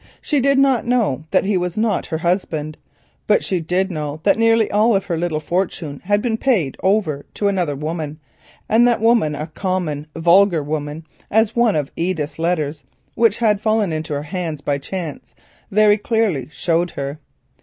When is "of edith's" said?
11.75-12.39